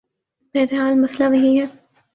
بہرحال 0.55 0.93
مسئلہ 0.99 1.27
وہی 1.29 1.51
ہے۔ 1.59 1.65